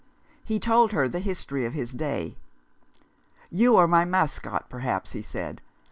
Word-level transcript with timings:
He 0.43 0.59
told 0.59 0.93
her 0.93 1.07
the 1.07 1.19
history 1.19 1.63
of 1.63 1.73
his 1.75 1.91
day. 1.91 2.35
"You 3.51 3.77
are 3.77 3.87
my 3.87 4.03
Mascotte, 4.03 4.67
perhaps," 4.67 5.11
he 5.11 5.21
said. 5.21 5.61